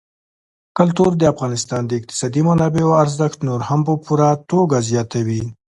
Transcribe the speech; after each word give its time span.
کلتور 0.77 1.11
د 1.17 1.23
افغانستان 1.33 1.81
د 1.87 1.91
اقتصادي 1.99 2.41
منابعو 2.49 2.99
ارزښت 3.03 3.39
نور 3.47 3.61
هم 3.69 3.79
په 3.87 3.93
پوره 4.05 4.29
توګه 4.51 4.77
زیاتوي. 4.89 5.43